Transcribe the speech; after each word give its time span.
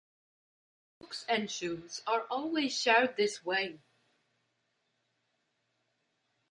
Books 0.99 1.27
and 1.29 1.47
shoes 1.51 2.01
are 2.07 2.21
also 2.23 2.67
shared 2.69 3.15
this 3.17 3.45
way. 3.45 3.79